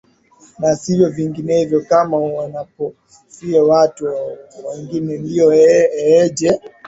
[0.59, 4.05] na si vinginevyo kama wanapofikia watu
[4.69, 6.61] wengine ndiyo ee ee je